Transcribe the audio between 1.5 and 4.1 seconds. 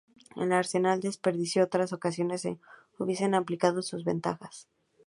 otras ocasiones que hubiesen ampliado su